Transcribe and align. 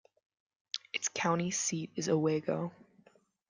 Its 0.93 1.09
county 1.09 1.51
seat 1.51 1.91
is 1.95 2.09
Owego. 2.09 2.71